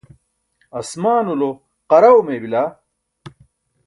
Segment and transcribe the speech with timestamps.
[0.79, 1.49] asmaanulo
[1.89, 2.63] qaraw mey bila.